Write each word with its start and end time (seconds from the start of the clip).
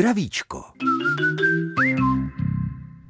Zdravíčko. 0.00 0.64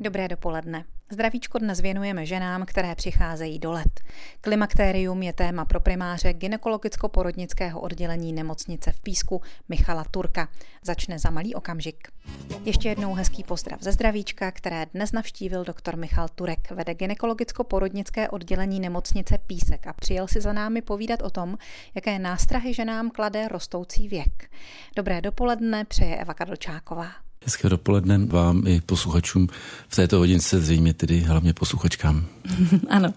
Dobré 0.02 0.26
dopoledne. 0.26 0.90
Zdravíčko 1.12 1.58
dnes 1.58 1.80
věnujeme 1.80 2.26
ženám, 2.26 2.66
které 2.66 2.94
přicházejí 2.94 3.58
do 3.58 3.72
let. 3.72 4.00
Klimakterium 4.40 5.22
je 5.22 5.32
téma 5.32 5.64
pro 5.64 5.80
primáře 5.80 6.32
gynekologicko-porodnického 6.32 7.80
oddělení 7.80 8.32
nemocnice 8.32 8.92
v 8.92 9.00
Písku 9.00 9.42
Michala 9.68 10.04
Turka. 10.10 10.48
Začne 10.82 11.18
za 11.18 11.30
malý 11.30 11.54
okamžik. 11.54 12.08
Ještě 12.64 12.88
jednou 12.88 13.14
hezký 13.14 13.44
pozdrav 13.44 13.82
ze 13.82 13.92
zdravíčka, 13.92 14.50
které 14.50 14.86
dnes 14.94 15.12
navštívil 15.12 15.64
doktor 15.64 15.96
Michal 15.96 16.28
Turek. 16.28 16.70
Vede 16.70 16.94
gynekologicko-porodnické 16.94 18.28
oddělení 18.28 18.80
nemocnice 18.80 19.38
Písek 19.38 19.86
a 19.86 19.92
přijel 19.92 20.28
si 20.28 20.40
za 20.40 20.52
námi 20.52 20.82
povídat 20.82 21.22
o 21.22 21.30
tom, 21.30 21.58
jaké 21.94 22.18
nástrahy 22.18 22.74
ženám 22.74 23.10
klade 23.10 23.48
rostoucí 23.48 24.08
věk. 24.08 24.50
Dobré 24.96 25.20
dopoledne 25.20 25.84
přeje 25.84 26.16
Eva 26.16 26.34
Kadlčáková. 26.34 27.29
Hezké 27.44 27.68
dopoledne 27.68 28.18
vám 28.18 28.66
i 28.66 28.80
posluchačům 28.80 29.48
v 29.88 29.96
této 29.96 30.18
hodince, 30.18 30.60
zřejmě 30.60 30.94
tedy 30.94 31.20
hlavně 31.20 31.54
posluchačkám. 31.54 32.26
ano. 32.88 33.14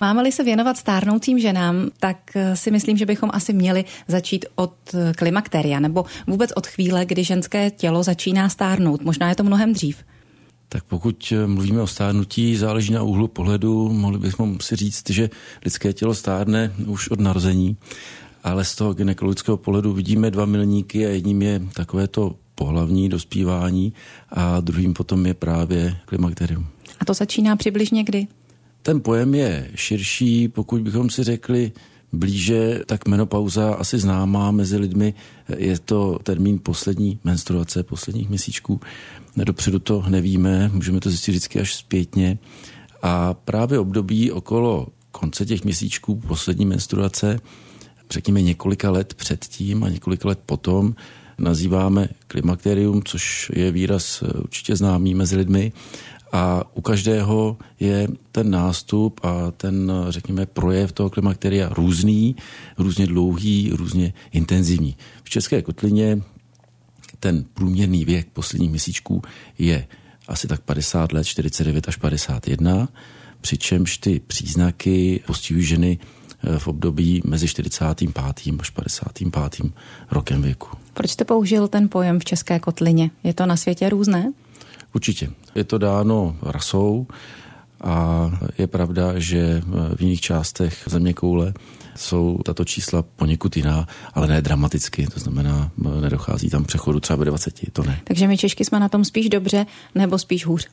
Máme-li 0.00 0.32
se 0.32 0.44
věnovat 0.44 0.76
stárnoucím 0.76 1.38
ženám, 1.38 1.88
tak 2.00 2.16
eh, 2.34 2.56
si 2.56 2.70
myslím, 2.70 2.96
že 2.96 3.06
bychom 3.06 3.30
asi 3.32 3.52
měli 3.52 3.84
začít 4.08 4.44
od 4.54 4.74
eh, 4.94 5.12
klimakteria, 5.12 5.80
nebo 5.80 6.04
vůbec 6.26 6.50
od 6.56 6.66
chvíle, 6.66 7.04
kdy 7.04 7.24
ženské 7.24 7.70
tělo 7.70 8.02
začíná 8.02 8.48
stárnout. 8.48 9.02
Možná 9.02 9.28
je 9.28 9.34
to 9.34 9.44
mnohem 9.44 9.72
dřív. 9.72 10.04
Tak 10.68 10.84
pokud 10.84 11.32
eh, 11.32 11.46
mluvíme 11.46 11.82
o 11.82 11.86
stárnutí, 11.86 12.56
záleží 12.56 12.92
na 12.92 13.02
úhlu 13.02 13.28
pohledu. 13.28 13.88
Mohli 13.92 14.18
bychom 14.18 14.60
si 14.60 14.76
říct, 14.76 15.10
že 15.10 15.30
lidské 15.64 15.92
tělo 15.92 16.14
stárne 16.14 16.72
už 16.86 17.08
od 17.08 17.20
narození, 17.20 17.76
ale 18.44 18.64
z 18.64 18.74
toho 18.74 18.94
gynekologického 18.94 19.56
pohledu 19.56 19.92
vidíme 19.92 20.30
dva 20.30 20.44
milníky 20.44 21.06
a 21.06 21.08
jedním 21.08 21.42
je 21.42 21.62
takové 21.74 22.08
to 22.08 22.34
pohlavní 22.56 23.08
dospívání 23.08 23.92
a 24.30 24.60
druhým 24.60 24.94
potom 24.94 25.26
je 25.26 25.34
právě 25.34 25.96
klimakterium. 26.04 26.66
A 27.00 27.04
to 27.04 27.14
začíná 27.14 27.56
přibližně 27.56 28.04
kdy? 28.04 28.26
Ten 28.82 29.00
pojem 29.00 29.34
je 29.34 29.70
širší, 29.74 30.48
pokud 30.48 30.82
bychom 30.82 31.10
si 31.10 31.24
řekli 31.24 31.72
blíže, 32.12 32.80
tak 32.86 33.08
menopauza 33.08 33.74
asi 33.74 33.98
známá 33.98 34.50
mezi 34.50 34.76
lidmi. 34.76 35.14
Je 35.56 35.78
to 35.78 36.18
termín 36.22 36.60
poslední 36.62 37.18
menstruace, 37.24 37.82
posledních 37.82 38.28
měsíčků. 38.28 38.80
Dopředu 39.36 39.78
to 39.78 40.04
nevíme, 40.08 40.70
můžeme 40.74 41.00
to 41.00 41.10
zjistit 41.10 41.30
vždycky 41.30 41.60
až 41.60 41.74
zpětně. 41.74 42.38
A 43.02 43.34
právě 43.34 43.78
období 43.78 44.32
okolo 44.32 44.86
konce 45.10 45.46
těch 45.46 45.64
měsíčků, 45.64 46.16
poslední 46.16 46.66
menstruace, 46.66 47.40
řekněme 48.10 48.42
několika 48.42 48.90
let 48.90 49.14
předtím 49.14 49.84
a 49.84 49.88
několika 49.88 50.28
let 50.28 50.38
potom, 50.46 50.94
nazýváme 51.38 52.08
klimakterium, 52.26 53.02
což 53.04 53.50
je 53.54 53.70
výraz 53.70 54.22
eh, 54.22 54.38
určitě 54.38 54.76
známý 54.76 55.14
mezi 55.14 55.36
lidmi. 55.36 55.72
A 56.32 56.64
u 56.74 56.80
každého 56.80 57.56
je 57.80 58.08
ten 58.32 58.50
nástup 58.50 59.20
a 59.22 59.50
ten, 59.50 59.92
eh, 59.92 60.12
řekněme, 60.12 60.46
projev 60.46 60.92
toho 60.92 61.10
klimakteria 61.10 61.68
různý, 61.68 62.36
různě 62.78 63.06
dlouhý, 63.06 63.70
různě 63.72 64.12
intenzivní. 64.32 64.96
V 65.24 65.30
České 65.30 65.62
kotlině 65.62 66.22
ten 67.20 67.44
průměrný 67.54 68.04
věk 68.04 68.28
posledních 68.32 68.70
měsíčků 68.70 69.22
je 69.58 69.86
asi 70.28 70.48
tak 70.48 70.60
50 70.60 71.12
let, 71.12 71.24
49 71.24 71.88
až 71.88 71.96
51, 71.96 72.88
přičemž 73.40 73.98
ty 73.98 74.20
příznaky 74.26 75.20
postihují 75.26 75.66
ženy 75.66 75.98
v 76.58 76.68
období 76.68 77.22
mezi 77.24 77.48
45. 77.48 78.10
až 78.60 78.70
55. 78.70 79.72
rokem 80.10 80.42
věku. 80.42 80.68
Proč 80.94 81.10
jste 81.10 81.24
použil 81.24 81.68
ten 81.68 81.88
pojem 81.88 82.20
v 82.20 82.24
české 82.24 82.58
kotlině? 82.58 83.10
Je 83.24 83.34
to 83.34 83.46
na 83.46 83.56
světě 83.56 83.88
různé? 83.88 84.32
Určitě. 84.94 85.30
Je 85.54 85.64
to 85.64 85.78
dáno 85.78 86.36
rasou 86.42 87.06
a 87.80 88.30
je 88.58 88.66
pravda, 88.66 89.18
že 89.18 89.62
v 89.96 90.00
jiných 90.00 90.20
částech 90.20 90.82
země 90.86 91.14
koule 91.14 91.54
jsou 91.96 92.38
tato 92.44 92.64
čísla 92.64 93.02
poněkud 93.02 93.56
jiná, 93.56 93.86
ale 94.14 94.26
ne 94.26 94.42
dramaticky, 94.42 95.06
to 95.06 95.20
znamená, 95.20 95.70
nedochází 96.00 96.50
tam 96.50 96.64
přechodu 96.64 97.00
třeba 97.00 97.16
ve 97.16 97.24
20, 97.24 97.72
to 97.72 97.82
ne. 97.82 98.00
Takže 98.04 98.28
my 98.28 98.38
Češky 98.38 98.64
jsme 98.64 98.80
na 98.80 98.88
tom 98.88 99.04
spíš 99.04 99.28
dobře 99.28 99.66
nebo 99.94 100.18
spíš 100.18 100.46
hůř? 100.46 100.68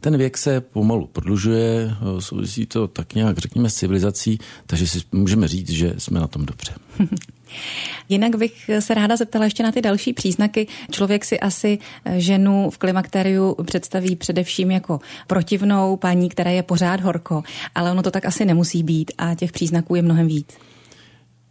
Ten 0.00 0.16
věk 0.16 0.38
se 0.38 0.60
pomalu 0.60 1.06
prodlužuje, 1.06 1.90
souvisí 2.18 2.66
to 2.66 2.88
tak 2.88 3.14
nějak, 3.14 3.38
řekněme, 3.38 3.70
s 3.70 3.74
civilizací, 3.74 4.38
takže 4.66 4.86
si 4.86 5.00
můžeme 5.12 5.48
říct, 5.48 5.70
že 5.70 5.94
jsme 5.98 6.20
na 6.20 6.26
tom 6.26 6.46
dobře. 6.46 6.72
Jinak 8.08 8.36
bych 8.36 8.70
se 8.80 8.94
ráda 8.94 9.16
zeptala 9.16 9.44
ještě 9.44 9.62
na 9.62 9.72
ty 9.72 9.82
další 9.82 10.12
příznaky. 10.12 10.66
Člověk 10.90 11.24
si 11.24 11.40
asi 11.40 11.78
ženu 12.16 12.70
v 12.70 12.78
klimakteriu 12.78 13.56
představí 13.64 14.16
především 14.16 14.70
jako 14.70 15.00
protivnou 15.26 15.96
paní, 15.96 16.28
která 16.28 16.50
je 16.50 16.62
pořád 16.62 17.00
horko, 17.00 17.42
ale 17.74 17.90
ono 17.90 18.02
to 18.02 18.10
tak 18.10 18.24
asi 18.24 18.44
nemusí 18.44 18.82
být 18.82 19.12
a 19.18 19.34
těch 19.34 19.52
příznaků 19.52 19.94
je 19.94 20.02
mnohem 20.02 20.26
víc. 20.26 20.48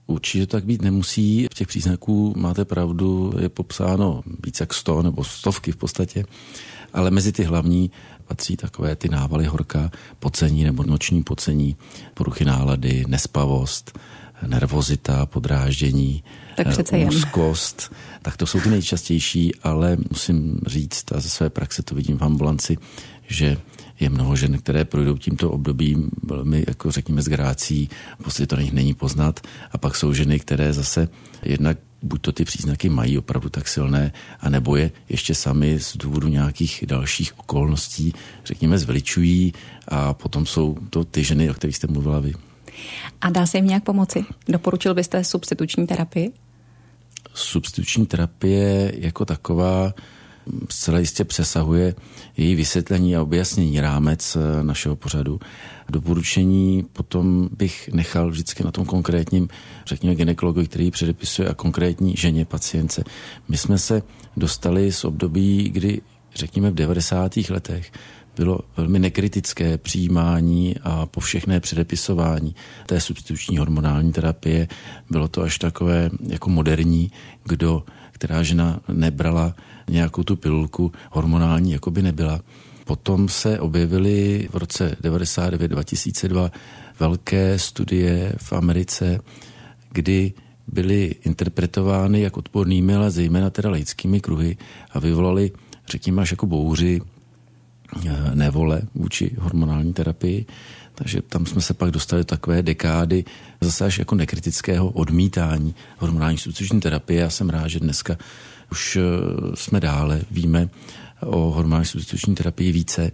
Určitě 0.07 0.47
tak 0.47 0.65
být 0.65 0.81
nemusí. 0.81 1.47
V 1.51 1.55
těch 1.55 1.67
příznaků 1.67 2.33
máte 2.37 2.65
pravdu, 2.65 3.33
je 3.39 3.49
popsáno 3.49 4.21
více 4.45 4.63
jak 4.63 4.73
sto 4.73 5.01
nebo 5.01 5.23
stovky 5.23 5.71
v 5.71 5.77
podstatě, 5.77 6.25
ale 6.93 7.11
mezi 7.11 7.31
ty 7.31 7.43
hlavní 7.43 7.91
patří 8.27 8.57
takové 8.57 8.95
ty 8.95 9.09
návaly 9.09 9.45
horka, 9.45 9.91
pocení 10.19 10.63
nebo 10.63 10.83
noční 10.83 11.23
pocení, 11.23 11.75
poruchy 12.13 12.45
nálady, 12.45 13.03
nespavost, 13.07 13.99
nervozita, 14.47 15.25
podráždění, 15.25 16.23
tak 16.55 16.67
přece 16.67 16.97
úzkost. 16.97 17.93
Tak 18.21 18.37
to 18.37 18.45
jsou 18.45 18.59
ty 18.59 18.69
nejčastější, 18.69 19.55
ale 19.63 19.97
musím 20.11 20.59
říct, 20.67 21.11
a 21.11 21.19
ze 21.19 21.29
své 21.29 21.49
praxe 21.49 21.83
to 21.83 21.95
vidím 21.95 22.17
v 22.17 22.23
ambulanci, 22.23 22.77
že 23.27 23.57
je 23.99 24.09
mnoho 24.09 24.35
žen, 24.35 24.57
které 24.57 24.85
projdou 24.85 25.17
tímto 25.17 25.51
obdobím 25.51 26.09
velmi, 26.23 26.63
jako 26.67 26.91
řekněme, 26.91 27.21
s 27.21 27.27
grácí, 27.27 27.89
prostě 28.17 28.47
to 28.47 28.55
na 28.55 28.61
nich 28.61 28.73
není 28.73 28.93
poznat. 28.93 29.39
A 29.71 29.77
pak 29.77 29.95
jsou 29.95 30.13
ženy, 30.13 30.39
které 30.39 30.73
zase 30.73 31.09
jednak 31.43 31.77
buď 32.01 32.21
to 32.21 32.31
ty 32.31 32.45
příznaky 32.45 32.89
mají 32.89 33.17
opravdu 33.17 33.49
tak 33.49 33.67
silné, 33.67 34.11
anebo 34.39 34.75
je 34.75 34.91
ještě 35.09 35.35
sami 35.35 35.79
z 35.79 35.97
důvodu 35.97 36.27
nějakých 36.27 36.83
dalších 36.87 37.39
okolností, 37.39 38.13
řekněme, 38.45 38.77
zveličují 38.77 39.53
a 39.87 40.13
potom 40.13 40.45
jsou 40.45 40.77
to 40.89 41.03
ty 41.03 41.23
ženy, 41.23 41.49
o 41.49 41.53
kterých 41.53 41.75
jste 41.75 41.87
mluvila 41.87 42.19
vy. 42.19 42.33
A 43.21 43.29
dá 43.29 43.45
se 43.45 43.57
jim 43.57 43.67
nějak 43.67 43.83
pomoci? 43.83 44.25
Doporučil 44.47 44.93
byste 44.93 45.23
substituční 45.23 45.87
terapii? 45.87 46.31
Substituční 47.33 48.05
terapie 48.05 48.93
jako 48.97 49.25
taková 49.25 49.93
zcela 50.69 50.99
jistě 50.99 51.23
přesahuje 51.23 51.95
její 52.37 52.55
vysvětlení 52.55 53.15
a 53.15 53.21
objasnění 53.21 53.81
rámec 53.81 54.35
eh, 54.35 54.63
našeho 54.63 54.95
pořadu. 54.95 55.39
Doporučení 55.89 56.85
potom 56.93 57.49
bych 57.57 57.89
nechal 57.93 58.29
vždycky 58.29 58.63
na 58.63 58.71
tom 58.71 58.85
konkrétním, 58.85 59.49
řekněme, 59.85 60.15
ginekologovi, 60.15 60.67
který 60.67 60.91
předepisuje 60.91 61.49
a 61.49 61.53
konkrétní 61.53 62.15
ženě 62.17 62.45
pacience. 62.45 63.03
My 63.49 63.57
jsme 63.57 63.77
se 63.77 64.01
dostali 64.37 64.91
z 64.91 65.03
období, 65.03 65.69
kdy, 65.69 66.01
řekněme, 66.35 66.71
v 66.71 66.75
90. 66.75 67.37
letech 67.49 67.91
bylo 68.37 68.59
velmi 68.77 68.99
nekritické 68.99 69.77
přijímání 69.77 70.75
a 70.83 71.05
povšechné 71.05 71.59
předepisování 71.59 72.55
té 72.85 73.01
substituční 73.01 73.57
hormonální 73.57 74.11
terapie. 74.11 74.67
Bylo 75.09 75.27
to 75.27 75.41
až 75.41 75.57
takové 75.57 76.09
jako 76.27 76.49
moderní, 76.49 77.11
kdo, 77.43 77.83
která 78.17 78.43
žena 78.43 78.79
nebrala 78.93 79.55
nějakou 79.89 80.23
tu 80.23 80.35
pilulku 80.35 80.91
hormonální, 81.11 81.71
jako 81.71 81.91
by 81.91 82.01
nebyla. 82.01 82.41
Potom 82.85 83.29
se 83.29 83.59
objevily 83.59 84.47
v 84.51 84.57
roce 84.57 84.95
99-2002 85.03 86.51
velké 86.99 87.59
studie 87.59 88.33
v 88.37 88.53
Americe, 88.53 89.19
kdy 89.91 90.33
byly 90.67 91.15
interpretovány 91.23 92.21
jak 92.21 92.37
odbornými, 92.37 92.95
ale 92.95 93.11
zejména 93.11 93.49
teda 93.49 93.69
laickými 93.69 94.19
kruhy 94.19 94.57
a 94.91 94.99
vyvolali, 94.99 95.51
řekněme, 95.89 96.21
až 96.21 96.31
jako 96.31 96.45
bouři 96.45 97.01
nevole 98.33 98.81
vůči 98.95 99.31
hormonální 99.39 99.93
terapii. 99.93 100.45
Takže 100.95 101.21
tam 101.21 101.45
jsme 101.45 101.61
se 101.61 101.73
pak 101.73 101.91
dostali 101.91 102.19
do 102.19 102.25
takové 102.25 102.61
dekády 102.61 103.25
zase 103.61 103.85
až 103.85 103.99
jako 103.99 104.15
nekritického 104.15 104.89
odmítání 104.89 105.75
hormonální 105.97 106.37
substituční 106.37 106.79
terapie. 106.79 107.21
Já 107.21 107.29
jsem 107.29 107.49
rád, 107.49 107.67
že 107.67 107.79
dneska 107.79 108.17
už 108.71 108.95
eh, 108.95 109.01
jsme 109.55 109.79
dále, 109.79 110.21
víme 110.31 110.69
o 111.21 111.51
hormonální 111.51 111.85
substituční 111.85 112.35
terapii 112.35 112.71
více 112.71 113.11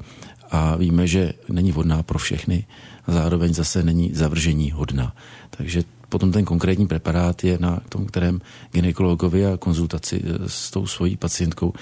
a 0.51 0.75
víme, 0.75 1.07
že 1.07 1.33
není 1.49 1.71
vhodná 1.71 2.03
pro 2.03 2.19
všechny 2.19 2.65
a 3.07 3.11
zároveň 3.11 3.53
zase 3.53 3.83
není 3.83 4.11
zavržení 4.13 4.71
hodná. 4.71 5.15
Takže 5.49 5.83
potom 6.09 6.31
ten 6.31 6.45
konkrétní 6.45 6.87
preparát 6.87 7.43
je 7.43 7.57
na 7.59 7.81
tom, 7.89 8.05
kterém 8.05 8.41
ginekologovi 8.71 9.45
a 9.45 9.57
konzultaci 9.57 10.21
eh, 10.23 10.49
s 10.49 10.71
tou 10.71 10.87
svojí 10.87 11.17
pacientkou 11.17 11.73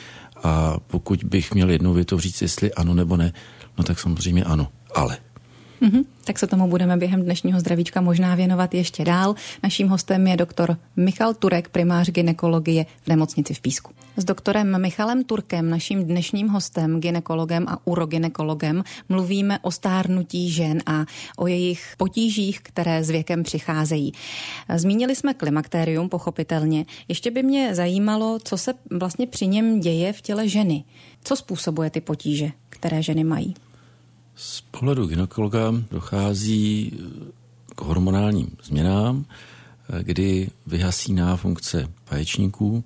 a 0.43 0.77
pokud 0.88 1.23
bych 1.23 1.53
měl 1.53 1.69
jednou 1.69 1.93
větou 1.93 2.19
říct, 2.19 2.41
jestli 2.41 2.73
ano 2.73 2.93
nebo 2.93 3.17
ne, 3.17 3.33
no 3.77 3.83
tak 3.83 3.99
samozřejmě 3.99 4.43
ano. 4.43 4.67
Ale. 4.95 5.17
Mm-hmm. 5.81 6.04
Tak 6.24 6.39
se 6.39 6.48
tomu 6.48 6.68
budeme 6.68 6.98
během 6.98 7.22
dnešního 7.22 7.60
zdravíčka 7.60 8.01
možná 8.01 8.36
věnovat 8.36 8.74
ještě 8.74 9.06
dál. 9.06 9.36
Naším 9.63 9.88
hostem 9.88 10.28
je 10.28 10.38
doktor 10.38 10.78
Michal 10.95 11.33
Turek, 11.33 11.69
primář 11.69 12.10
ginekologie 12.10 12.86
v 13.04 13.07
nemocnici 13.07 13.54
v 13.54 13.62
Písku. 13.62 13.92
S 14.18 14.25
doktorem 14.25 14.81
Michalem 14.81 15.24
Turkem, 15.24 15.69
naším 15.69 16.04
dnešním 16.04 16.48
hostem, 16.48 17.00
ginekologem 17.00 17.66
a 17.68 17.88
uroginekologem, 17.88 18.83
mluvíme 19.10 19.60
o 19.60 19.72
stárnutí 19.72 20.51
žen 20.51 20.81
a 20.86 21.06
o 21.38 21.48
jejich 21.48 21.94
potížích, 21.98 22.62
které 22.62 23.04
s 23.04 23.10
věkem 23.10 23.44
přicházejí. 23.44 24.12
Zmínili 24.75 25.16
jsme 25.16 25.33
klimakterium, 25.33 26.10
pochopitelně. 26.10 26.86
Ještě 27.07 27.31
by 27.31 27.44
mě 27.44 27.75
zajímalo, 27.75 28.39
co 28.44 28.57
se 28.57 28.74
vlastně 28.92 29.28
při 29.28 29.48
něm 29.48 29.80
děje 29.80 30.13
v 30.13 30.22
těle 30.22 30.48
ženy. 30.48 30.83
Co 31.24 31.36
způsobuje 31.36 31.89
ty 31.89 32.01
potíže, 32.01 32.51
které 32.69 33.04
ženy 33.04 33.24
mají? 33.24 33.56
Z 34.36 34.62
pohledu 34.62 35.06
gynekologa 35.06 35.74
dochází 35.92 36.98
k 37.75 37.81
hormonálním 37.81 38.57
změnám, 38.63 39.25
kdy 40.01 40.50
vyhasíná 40.68 41.38
funkce 41.38 41.92
vaječníků 42.12 42.83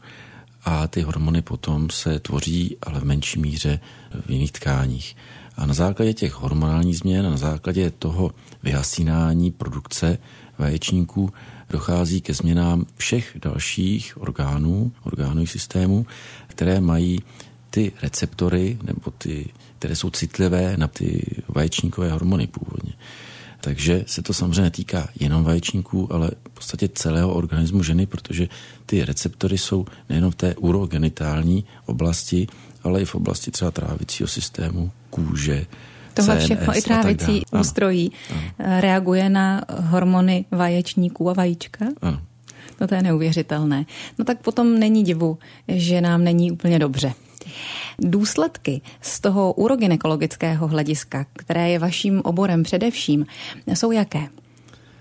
a 0.65 0.87
ty 0.87 1.01
hormony 1.01 1.41
potom 1.41 1.89
se 1.89 2.19
tvoří, 2.19 2.77
ale 2.83 2.99
v 2.99 3.03
menší 3.03 3.39
míře 3.39 3.79
v 4.25 4.29
jiných 4.29 4.51
tkáních. 4.51 5.15
A 5.57 5.65
na 5.65 5.73
základě 5.73 6.13
těch 6.13 6.33
hormonálních 6.33 6.97
změn, 6.97 7.25
na 7.25 7.37
základě 7.37 7.91
toho 7.91 8.31
vyhasínání 8.63 9.51
produkce 9.51 10.17
vaječníků 10.57 11.33
dochází 11.69 12.21
ke 12.21 12.33
změnám 12.33 12.85
všech 12.95 13.37
dalších 13.41 14.21
orgánů, 14.21 14.91
orgánů 15.03 15.45
systému, 15.45 16.05
které 16.47 16.81
mají 16.81 17.19
ty 17.69 17.91
receptory 18.01 18.77
nebo 18.83 19.11
ty, 19.17 19.49
které 19.85 19.95
jsou 19.95 20.09
citlivé 20.09 20.77
na 20.77 20.87
ty 20.87 21.21
vaječníkové 21.47 22.11
hormony 22.11 22.47
původně. 22.47 22.93
Takže 23.61 24.03
se 24.07 24.21
to 24.21 24.33
samozřejmě 24.33 24.61
netýká 24.61 25.09
jenom 25.19 25.43
vaječníků, 25.43 26.13
ale 26.13 26.31
v 26.49 26.49
podstatě 26.53 26.87
celého 26.87 27.33
organismu 27.33 27.83
ženy, 27.83 28.05
protože 28.05 28.47
ty 28.85 29.05
receptory 29.05 29.57
jsou 29.57 29.85
nejenom 30.09 30.31
v 30.31 30.35
té 30.35 30.55
urogenitální 30.55 31.65
oblasti, 31.85 32.47
ale 32.83 33.01
i 33.01 33.05
v 33.05 33.15
oblasti 33.15 33.51
třeba 33.51 33.71
trávicího 33.71 34.27
systému, 34.27 34.91
kůže, 35.09 35.65
Tohle 36.13 36.37
CNS 36.37 36.45
všechno 36.45 36.77
i 36.77 36.81
trávicí 36.81 37.41
ústrojí 37.59 38.11
ano. 38.29 38.41
reaguje 38.81 39.29
na 39.29 39.61
hormony 39.69 40.45
vaječníků 40.51 41.29
a 41.29 41.33
vajíčka? 41.33 41.85
Ano. 42.01 42.21
No 42.81 42.87
to 42.87 42.95
je 42.95 43.01
neuvěřitelné. 43.01 43.85
No 44.19 44.25
tak 44.25 44.41
potom 44.41 44.79
není 44.79 45.03
divu, 45.03 45.37
že 45.67 46.01
nám 46.01 46.23
není 46.23 46.51
úplně 46.51 46.79
dobře. 46.79 47.13
Důsledky 47.99 48.81
z 49.01 49.19
toho 49.19 49.53
urogynekologického 49.53 50.67
hlediska, 50.67 51.25
které 51.33 51.69
je 51.69 51.79
vaším 51.79 52.21
oborem 52.23 52.63
především, 52.63 53.25
jsou 53.67 53.91
jaké? 53.91 54.27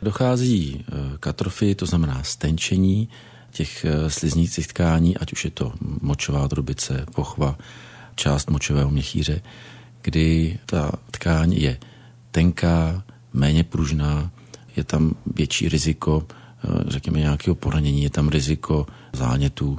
Dochází 0.02 0.84
eh, 0.88 0.92
k 1.20 1.26
atrofii, 1.26 1.74
to 1.74 1.86
znamená 1.86 2.22
stenčení 2.22 3.08
těch 3.50 3.84
eh, 3.84 4.10
sliznících 4.10 4.66
tkání, 4.66 5.16
ať 5.16 5.32
už 5.32 5.44
je 5.44 5.50
to 5.50 5.72
močová 6.00 6.48
trubice, 6.48 7.06
pochva, 7.14 7.58
část 8.14 8.50
močového 8.50 8.90
měchýře, 8.90 9.40
kdy 10.02 10.58
ta 10.66 10.92
tkáň 11.10 11.52
je 11.52 11.78
tenká, 12.30 13.02
méně 13.32 13.64
pružná, 13.64 14.30
je 14.76 14.84
tam 14.84 15.14
větší 15.34 15.68
riziko, 15.68 16.26
eh, 16.28 16.68
řekněme, 16.86 17.18
nějakého 17.18 17.54
poranění, 17.54 18.02
je 18.02 18.10
tam 18.10 18.28
riziko 18.28 18.86
zánětů, 19.12 19.78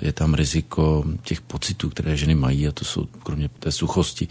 je 0.00 0.12
tam 0.12 0.34
riziko 0.34 1.04
těch 1.22 1.40
pocitů, 1.40 1.90
které 1.90 2.16
ženy 2.16 2.34
mají, 2.34 2.68
a 2.68 2.72
to 2.72 2.84
jsou 2.84 3.06
kromě 3.22 3.48
té 3.48 3.72
suchosti, 3.72 4.28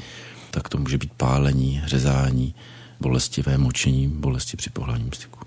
tak 0.51 0.69
to 0.69 0.77
může 0.77 0.97
být 0.97 1.11
pálení, 1.17 1.81
řezání, 1.85 2.55
bolestivé 2.99 3.57
močení, 3.57 4.07
bolesti 4.07 4.57
při 4.57 4.69
pohlavním 4.69 5.11
styku. 5.11 5.39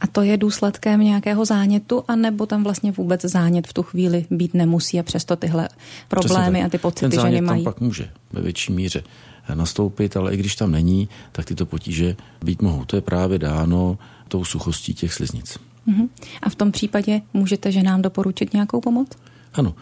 A 0.00 0.06
to 0.06 0.22
je 0.22 0.36
důsledkem 0.36 1.00
nějakého 1.00 1.44
zánětu, 1.44 2.04
anebo 2.08 2.46
tam 2.46 2.64
vlastně 2.64 2.92
vůbec 2.92 3.24
zánět 3.24 3.66
v 3.66 3.72
tu 3.72 3.82
chvíli 3.82 4.26
být 4.30 4.54
nemusí 4.54 5.00
a 5.00 5.02
přesto 5.02 5.36
tyhle 5.36 5.68
problémy 6.08 6.64
a 6.64 6.68
ty 6.68 6.78
pocity 6.78 7.16
Ten 7.16 7.26
ženy 7.26 7.40
mají? 7.40 7.64
tam 7.64 7.72
pak 7.72 7.80
může 7.80 8.10
ve 8.32 8.42
větší 8.42 8.72
míře 8.72 9.02
nastoupit, 9.54 10.16
ale 10.16 10.34
i 10.34 10.36
když 10.36 10.56
tam 10.56 10.70
není, 10.70 11.08
tak 11.32 11.44
tyto 11.44 11.66
potíže 11.66 12.16
být 12.44 12.62
mohou. 12.62 12.84
To 12.84 12.96
je 12.96 13.02
právě 13.02 13.38
dáno 13.38 13.98
tou 14.28 14.44
suchostí 14.44 14.94
těch 14.94 15.12
sliznic. 15.12 15.58
Uh-huh. 15.88 16.08
A 16.42 16.50
v 16.50 16.54
tom 16.54 16.72
případě 16.72 17.20
můžete 17.34 17.72
ženám 17.72 18.02
doporučit 18.02 18.52
nějakou 18.52 18.80
pomoc? 18.80 19.08
Ano, 19.54 19.74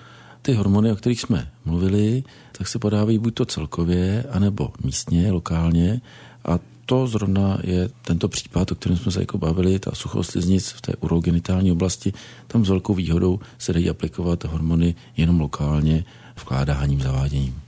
ty 0.42 0.52
hormony, 0.54 0.92
o 0.92 0.96
kterých 0.96 1.20
jsme 1.20 1.48
mluvili, 1.64 2.24
tak 2.58 2.68
se 2.68 2.78
podávají 2.78 3.18
buď 3.18 3.34
to 3.34 3.44
celkově, 3.44 4.24
anebo 4.30 4.72
místně, 4.84 5.32
lokálně. 5.32 6.00
A 6.44 6.58
to 6.86 7.06
zrovna 7.06 7.58
je 7.64 7.90
tento 8.02 8.28
případ, 8.28 8.72
o 8.72 8.74
kterém 8.74 8.98
jsme 8.98 9.12
se 9.12 9.20
jako 9.20 9.38
bavili, 9.38 9.78
ta 9.78 9.90
suchost 9.94 10.30
sliznic 10.30 10.68
v 10.70 10.80
té 10.80 10.92
urogenitální 11.00 11.72
oblasti. 11.72 12.12
Tam 12.46 12.64
s 12.64 12.68
velkou 12.68 12.94
výhodou 12.94 13.40
se 13.58 13.72
dají 13.72 13.90
aplikovat 13.90 14.44
hormony 14.44 14.94
jenom 15.16 15.40
lokálně, 15.40 16.04
vkládáním, 16.36 17.00
zaváděním. 17.00 17.60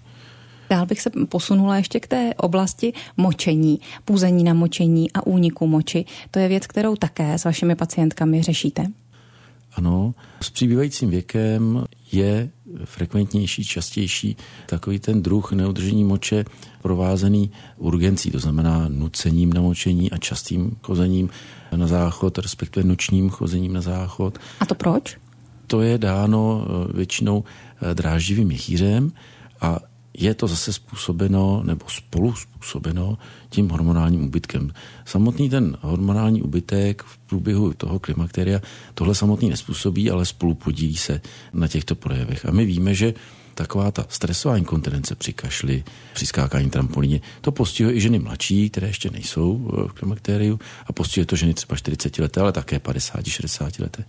Dál 0.71 0.87
bych 0.87 1.01
se 1.01 1.11
posunula 1.29 1.77
ještě 1.77 2.01
k 2.01 2.07
té 2.07 2.35
oblasti 2.35 2.93
močení, 3.17 3.81
půzení 4.05 4.45
na 4.45 4.55
močení 4.55 5.13
a 5.13 5.27
úniku 5.27 5.67
moči. 5.67 6.05
To 6.31 6.39
je 6.39 6.49
věc, 6.49 6.67
kterou 6.67 6.97
také 6.97 7.39
s 7.39 7.45
vašimi 7.45 7.75
pacientkami 7.75 8.43
řešíte. 8.43 8.87
Ano, 9.79 10.15
s 10.41 10.51
přibývajícím 10.51 11.11
věkem 11.11 11.85
je 12.13 12.51
frekventnější, 12.85 13.65
častější 13.65 14.37
takový 14.67 14.99
ten 14.99 15.23
druh 15.23 15.53
neudržení 15.53 16.05
moče 16.05 16.45
provázený 16.83 17.51
urgencí, 17.77 18.31
to 18.31 18.39
znamená 18.39 18.89
nucením 18.89 19.53
na 19.53 19.61
močení 19.61 20.11
a 20.11 20.19
častým 20.19 20.77
chozením 20.83 21.31
na 21.77 21.87
záchod, 21.87 22.39
respektive 22.39 22.87
nočním 22.87 23.31
chozením 23.31 23.73
na 23.73 23.81
záchod. 23.81 24.39
A 24.61 24.67
to 24.67 24.75
proč? 24.75 25.17
To 25.67 25.81
je 25.81 25.99
dáno 25.99 26.67
eh, 26.67 26.97
většinou 26.97 27.45
eh, 27.45 27.95
dráždivým 27.95 28.49
měchýřem 28.49 29.13
a 29.61 29.79
je 30.19 30.35
to 30.35 30.47
zase 30.47 30.73
způsobeno 30.73 31.63
nebo 31.65 31.85
spolu 31.89 32.35
způsobeno 32.35 33.19
tím 33.51 33.69
hormonálním 33.69 34.25
úbytkem. 34.25 34.73
Samotný 35.05 35.51
ten 35.51 35.77
hormonální 35.81 36.43
úbytek 36.43 37.03
v 37.03 37.19
průběhu 37.19 37.73
toho 37.73 37.99
klimakteria 37.99 38.61
tohle 38.95 39.15
samotný 39.15 39.51
nespůsobí, 39.51 40.11
ale 40.11 40.27
spolu 40.27 40.55
podílí 40.55 40.97
se 40.97 41.21
na 41.53 41.69
těchto 41.69 41.95
projevech. 41.95 42.47
A 42.47 42.51
my 42.51 42.65
víme, 42.65 42.95
že 42.95 43.15
taková 43.55 43.91
ta 43.91 44.07
stresová 44.09 44.57
inkontinence 44.57 45.15
při 45.15 45.33
kašli, 45.33 45.85
při 46.15 46.27
skákání 46.27 46.71
trampolíně, 46.71 47.21
to 47.41 47.53
postihuje 47.53 47.97
i 47.97 48.01
ženy 48.01 48.19
mladší, 48.19 48.71
které 48.71 48.87
ještě 48.87 49.11
nejsou 49.11 49.71
v 49.89 49.93
klimakteriu 49.93 50.61
a 50.87 50.93
postihuje 50.93 51.27
to 51.27 51.37
ženy 51.37 51.55
třeba 51.55 51.77
40 51.77 52.19
leté, 52.19 52.41
ale 52.41 52.53
také 52.53 52.79
50, 52.79 53.27
60 53.27 53.79
leté. 53.79 54.05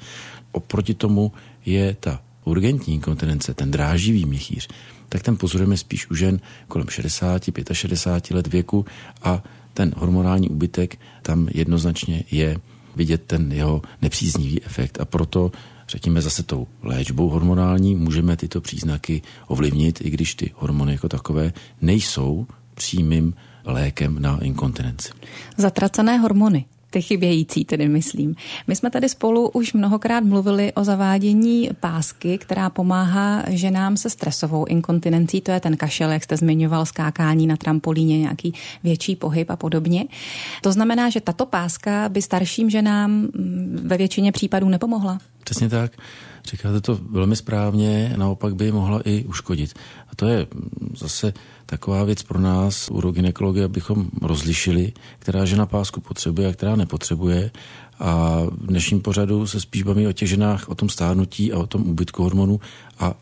Oproti 0.51 0.93
tomu 0.93 1.31
je 1.65 1.95
ta 1.99 2.21
urgentní 2.43 2.93
inkontinence, 2.93 3.53
ten 3.53 3.71
dráživý 3.71 4.25
měchýř, 4.25 4.67
tak 5.09 5.23
ten 5.23 5.37
pozorujeme 5.37 5.77
spíš 5.77 6.09
u 6.09 6.15
žen 6.15 6.39
kolem 6.67 6.87
60, 6.89 7.43
65 7.73 8.35
let 8.35 8.47
věku 8.47 8.85
a 9.23 9.43
ten 9.73 9.93
hormonální 9.97 10.49
úbytek 10.49 10.99
tam 11.21 11.47
jednoznačně 11.51 12.23
je 12.31 12.57
vidět 12.95 13.23
ten 13.27 13.51
jeho 13.51 13.81
nepříznivý 14.01 14.63
efekt 14.63 15.01
a 15.01 15.05
proto 15.05 15.51
řekněme 15.89 16.21
zase 16.21 16.43
tou 16.43 16.67
léčbou 16.83 17.29
hormonální 17.29 17.95
můžeme 17.95 18.37
tyto 18.37 18.61
příznaky 18.61 19.21
ovlivnit, 19.47 20.01
i 20.01 20.09
když 20.09 20.35
ty 20.35 20.51
hormony 20.55 20.91
jako 20.91 21.09
takové 21.09 21.53
nejsou 21.81 22.47
přímým 22.73 23.33
lékem 23.65 24.21
na 24.21 24.39
inkontinenci. 24.43 25.09
Zatracené 25.57 26.17
hormony 26.17 26.65
ty 26.89 27.01
chybějící 27.01 27.65
tedy 27.65 27.87
myslím. 27.87 28.35
My 28.67 28.75
jsme 28.75 28.89
tady 28.89 29.09
spolu 29.09 29.49
už 29.49 29.73
mnohokrát 29.73 30.23
mluvili 30.23 30.73
o 30.73 30.83
zavádění 30.83 31.69
pásky, 31.79 32.37
která 32.37 32.69
pomáhá 32.69 33.43
ženám 33.47 33.97
se 33.97 34.09
stresovou 34.09 34.65
inkontinencí, 34.65 35.41
to 35.41 35.51
je 35.51 35.59
ten 35.59 35.77
kašel, 35.77 36.11
jak 36.11 36.23
jste 36.23 36.37
zmiňoval, 36.37 36.85
skákání 36.85 37.47
na 37.47 37.57
trampolíně, 37.57 38.19
nějaký 38.19 38.53
větší 38.83 39.15
pohyb 39.15 39.49
a 39.49 39.55
podobně. 39.55 40.05
To 40.61 40.71
znamená, 40.71 41.09
že 41.09 41.21
tato 41.21 41.45
páska 41.45 42.09
by 42.09 42.21
starším 42.21 42.69
ženám 42.69 43.11
mm, 43.11 43.79
ve 43.83 43.97
většině 43.97 44.31
případů 44.31 44.69
nepomohla. 44.69 45.19
Přesně 45.43 45.69
tak. 45.69 45.91
Říkáte 46.45 46.81
to 46.81 46.99
velmi 47.09 47.35
správně, 47.35 48.13
naopak 48.17 48.55
by 48.55 48.71
mohla 48.71 49.01
i 49.05 49.25
uškodit. 49.25 49.73
A 50.11 50.15
to 50.15 50.27
je 50.27 50.47
zase 50.97 51.33
taková 51.65 52.03
věc 52.03 52.23
pro 52.23 52.39
nás, 52.39 52.89
urogynekologie, 52.91 53.65
abychom 53.65 54.09
rozlišili, 54.21 54.93
která 55.19 55.45
žena 55.45 55.65
pásku 55.65 56.01
potřebuje 56.01 56.47
a 56.47 56.53
která 56.53 56.75
nepotřebuje. 56.75 57.51
A 57.99 58.41
v 58.51 58.67
dnešním 58.67 59.01
pořadu 59.01 59.47
se 59.47 59.59
spíš 59.59 59.83
baví 59.83 60.07
o 60.07 60.13
těch 60.13 60.29
ženách, 60.29 60.69
o 60.69 60.75
tom 60.75 60.89
stárnutí 60.89 61.53
a 61.53 61.57
o 61.57 61.67
tom 61.67 61.89
úbytku 61.89 62.23
hormonů 62.23 62.59
a 62.99 63.13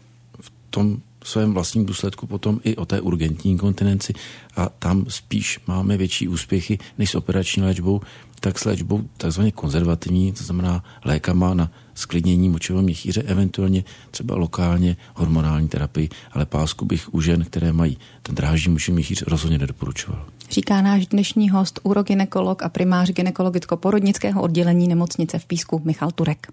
v 0.42 0.52
tom 0.70 0.98
svém 1.28 1.54
vlastním 1.54 1.86
důsledku 1.86 2.28
potom 2.28 2.60
i 2.64 2.76
o 2.76 2.86
té 2.86 3.02
urgentní 3.02 3.52
inkontinenci 3.52 4.14
a 4.56 4.70
tam 4.70 5.06
spíš 5.08 5.60
máme 5.68 5.98
větší 5.98 6.28
úspěchy 6.28 6.80
než 6.98 7.12
s 7.12 7.16
operační 7.16 7.64
léčbou 7.64 8.02
tak 8.40 8.60
s 8.60 8.66
léčbou 8.66 9.02
takzvaně 9.18 9.52
konzervativní, 9.52 10.32
to 10.32 10.44
znamená 10.44 10.84
lékama 11.06 11.54
na 11.54 11.72
sklidnění 11.96 12.50
močového 12.50 12.84
měchýře, 12.84 13.22
eventuálně 13.22 13.84
třeba 14.12 14.36
lokálně 14.36 14.98
hormonální 15.14 15.68
terapii, 15.68 16.10
ale 16.32 16.46
pásku 16.46 16.86
bych 16.86 17.14
u 17.14 17.22
žen, 17.22 17.46
které 17.46 17.74
mají 17.74 17.98
ten 18.24 18.36
dráždí 18.36 18.70
močový 18.70 18.96
měchýř, 18.96 19.24
rozhodně 19.28 19.58
nedoporučoval. 19.58 20.26
Říká 20.52 20.82
náš 20.82 21.08
dnešní 21.08 21.50
host, 21.50 21.80
urogynekolog 21.84 22.64
a 22.64 22.70
primář 22.70 23.10
gynekologicko-porodnického 23.10 24.42
oddělení 24.42 24.88
nemocnice 24.88 25.40
v 25.40 25.46
Písku 25.46 25.82
Michal 25.86 26.12
Turek. 26.12 26.48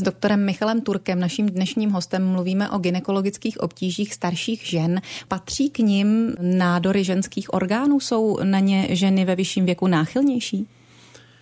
S 0.00 0.02
doktorem 0.02 0.44
Michalem 0.44 0.80
Turkem, 0.80 1.20
naším 1.20 1.48
dnešním 1.48 1.90
hostem, 1.90 2.26
mluvíme 2.26 2.70
o 2.70 2.78
gynekologických 2.78 3.60
obtížích 3.60 4.14
starších 4.14 4.62
žen. 4.66 5.00
Patří 5.28 5.70
k 5.70 5.78
nim 5.78 6.34
nádory 6.40 7.04
ženských 7.04 7.54
orgánů? 7.54 8.00
Jsou 8.00 8.38
na 8.42 8.58
ně 8.58 8.86
ženy 8.90 9.24
ve 9.24 9.36
vyšším 9.36 9.66
věku 9.66 9.86
náchylnější? 9.86 10.66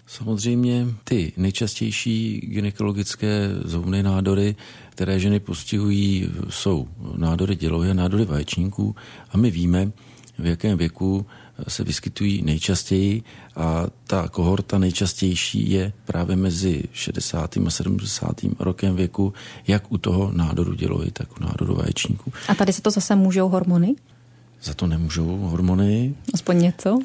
Samozřejmě 0.06 0.86
ty 1.04 1.32
nejčastější 1.36 2.40
gynekologické 2.44 3.48
zhoubné 3.64 4.02
nádory, 4.02 4.56
které 4.90 5.20
ženy 5.20 5.40
postihují, 5.40 6.30
jsou 6.48 6.88
nádory 7.16 7.56
dělohy 7.56 7.90
a 7.90 7.94
nádory 7.94 8.24
vaječníků 8.24 8.96
a 9.32 9.36
my 9.36 9.50
víme, 9.50 9.92
v 10.38 10.46
jakém 10.46 10.78
věku 10.78 11.26
se 11.68 11.84
vyskytují 11.84 12.42
nejčastěji 12.42 13.22
a 13.56 13.86
ta 14.06 14.28
kohorta 14.28 14.78
nejčastější 14.78 15.70
je 15.70 15.92
právě 16.04 16.36
mezi 16.36 16.84
60. 16.92 17.56
a 17.66 17.70
70. 17.70 18.40
rokem 18.58 18.96
věku, 18.96 19.32
jak 19.66 19.92
u 19.92 19.98
toho 19.98 20.32
nádoru 20.34 20.74
dělohy, 20.74 21.10
tak 21.10 21.40
u 21.40 21.44
nádoru 21.44 21.74
vaječníků. 21.74 22.32
A 22.48 22.54
tady 22.54 22.72
se 22.72 22.82
to 22.82 22.90
zase 22.90 23.16
můžou 23.16 23.48
hormony? 23.48 23.94
Za 24.62 24.74
to 24.74 24.86
nemůžou 24.86 25.36
hormony. 25.36 26.14
Aspoň 26.34 26.58
něco? 26.58 26.98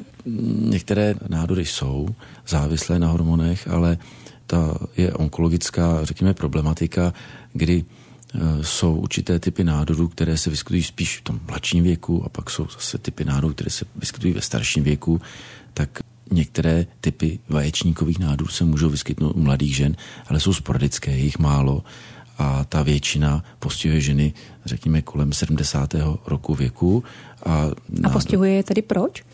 Některé 0.60 1.14
nádory 1.28 1.66
jsou 1.66 2.08
závislé 2.48 2.98
na 2.98 3.08
hormonech, 3.08 3.68
ale 3.68 3.98
ta 4.46 4.74
je 4.96 5.12
onkologická, 5.12 6.04
řekněme, 6.04 6.34
problematika, 6.34 7.14
kdy 7.52 7.84
jsou 8.62 8.96
určité 8.96 9.38
typy 9.38 9.64
nádorů, 9.64 10.08
které 10.08 10.36
se 10.36 10.50
vyskytují 10.50 10.82
spíš 10.82 11.18
v 11.18 11.22
tom 11.22 11.40
mladším 11.48 11.84
věku 11.84 12.24
a 12.24 12.28
pak 12.28 12.50
jsou 12.50 12.66
zase 12.74 12.98
typy 12.98 13.24
nádorů, 13.24 13.54
které 13.54 13.70
se 13.70 13.84
vyskytují 13.96 14.32
ve 14.32 14.40
starším 14.40 14.84
věku, 14.84 15.20
tak 15.74 15.98
některé 16.30 16.86
typy 17.00 17.38
vaječníkových 17.48 18.18
nádorů 18.18 18.50
se 18.50 18.64
můžou 18.64 18.88
vyskytnout 18.88 19.36
u 19.36 19.40
mladých 19.40 19.76
žen, 19.76 19.96
ale 20.26 20.40
jsou 20.40 20.52
sporadické, 20.52 21.10
je 21.10 21.24
jich 21.24 21.38
málo 21.38 21.82
a 22.38 22.64
ta 22.64 22.82
většina 22.82 23.44
postihuje 23.58 24.00
ženy, 24.00 24.32
řekněme, 24.64 25.02
kolem 25.02 25.32
70. 25.32 25.94
roku 26.26 26.54
věku. 26.54 27.04
A, 27.46 27.66
a 28.04 28.08
postihuje 28.08 28.52
je 28.52 28.62
tedy 28.62 28.82
proč? 28.82 29.24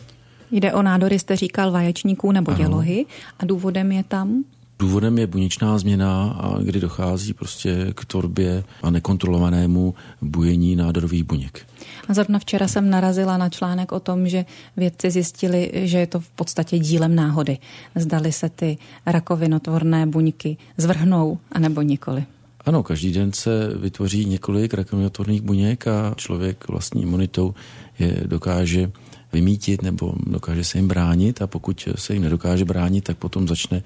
Jde 0.50 0.72
o 0.72 0.82
nádory, 0.82 1.18
jste 1.18 1.36
říkal, 1.36 1.70
vaječníků 1.70 2.32
nebo 2.32 2.52
dělohy 2.52 3.06
a 3.38 3.44
důvodem 3.44 3.92
je 3.92 4.04
tam? 4.04 4.44
Důvodem 4.80 5.18
je 5.18 5.26
buněčná 5.26 5.78
změna, 5.78 6.30
a 6.30 6.58
kdy 6.62 6.80
dochází 6.80 7.32
prostě 7.32 7.92
k 7.94 8.04
tvorbě 8.04 8.64
a 8.82 8.90
nekontrolovanému 8.90 9.94
bujení 10.22 10.76
nádorových 10.76 11.24
buněk. 11.24 11.66
A 12.08 12.14
zrovna 12.14 12.38
včera 12.38 12.68
jsem 12.68 12.90
narazila 12.90 13.36
na 13.36 13.48
článek 13.48 13.92
o 13.92 14.00
tom, 14.00 14.28
že 14.28 14.44
vědci 14.76 15.10
zjistili, 15.10 15.70
že 15.74 15.98
je 15.98 16.06
to 16.06 16.20
v 16.20 16.28
podstatě 16.28 16.78
dílem 16.78 17.14
náhody. 17.14 17.58
Zdali 17.94 18.32
se 18.32 18.48
ty 18.48 18.78
rakovinotvorné 19.06 20.06
buňky 20.06 20.56
zvrhnou, 20.76 21.38
anebo 21.52 21.82
nikoli. 21.82 22.24
Ano, 22.64 22.82
každý 22.82 23.12
den 23.12 23.32
se 23.32 23.72
vytvoří 23.76 24.24
několik 24.24 24.74
rakovinotvorných 24.74 25.40
buněk 25.40 25.86
a 25.86 26.14
člověk 26.16 26.68
vlastní 26.68 27.02
imunitou 27.02 27.54
je 27.98 28.22
dokáže 28.26 28.90
vymítit 29.32 29.82
nebo 29.82 30.14
dokáže 30.26 30.64
se 30.64 30.78
jim 30.78 30.88
bránit 30.88 31.42
a 31.42 31.46
pokud 31.46 31.88
se 31.94 32.14
jim 32.14 32.22
nedokáže 32.22 32.64
bránit, 32.64 33.04
tak 33.04 33.18
potom 33.18 33.48
začne 33.48 33.82